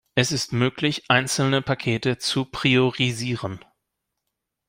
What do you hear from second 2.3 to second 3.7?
priorisieren.